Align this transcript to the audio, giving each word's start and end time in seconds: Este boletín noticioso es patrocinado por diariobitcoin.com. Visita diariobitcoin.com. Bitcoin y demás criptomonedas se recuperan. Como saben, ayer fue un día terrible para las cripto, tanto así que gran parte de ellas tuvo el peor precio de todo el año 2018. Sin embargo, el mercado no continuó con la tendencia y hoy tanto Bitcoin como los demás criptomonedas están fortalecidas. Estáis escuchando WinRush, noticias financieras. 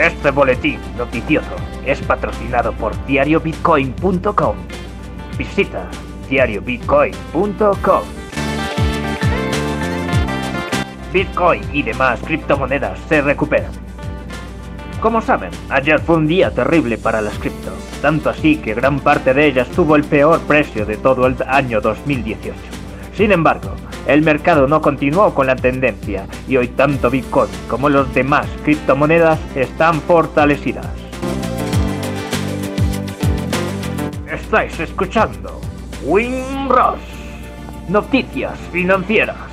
Este 0.00 0.30
boletín 0.30 0.80
noticioso 0.96 1.56
es 1.84 2.00
patrocinado 2.00 2.72
por 2.72 2.92
diariobitcoin.com. 3.04 4.56
Visita 5.36 5.86
diariobitcoin.com. 6.30 8.02
Bitcoin 11.12 11.62
y 11.72 11.82
demás 11.82 12.20
criptomonedas 12.24 12.98
se 13.08 13.20
recuperan. 13.20 13.72
Como 15.02 15.20
saben, 15.20 15.50
ayer 15.68 15.98
fue 16.00 16.16
un 16.16 16.26
día 16.26 16.50
terrible 16.50 16.96
para 16.96 17.20
las 17.20 17.38
cripto, 17.38 17.72
tanto 18.00 18.30
así 18.30 18.56
que 18.56 18.72
gran 18.72 19.00
parte 19.00 19.34
de 19.34 19.48
ellas 19.48 19.68
tuvo 19.68 19.96
el 19.96 20.04
peor 20.04 20.40
precio 20.40 20.86
de 20.86 20.96
todo 20.96 21.26
el 21.26 21.36
año 21.46 21.82
2018. 21.82 22.79
Sin 23.20 23.32
embargo, 23.32 23.72
el 24.06 24.22
mercado 24.22 24.66
no 24.66 24.80
continuó 24.80 25.34
con 25.34 25.46
la 25.46 25.54
tendencia 25.54 26.24
y 26.48 26.56
hoy 26.56 26.68
tanto 26.68 27.10
Bitcoin 27.10 27.50
como 27.68 27.90
los 27.90 28.14
demás 28.14 28.46
criptomonedas 28.64 29.38
están 29.54 30.00
fortalecidas. 30.00 30.86
Estáis 34.26 34.80
escuchando 34.80 35.60
WinRush, 36.02 36.98
noticias 37.90 38.58
financieras. 38.72 39.49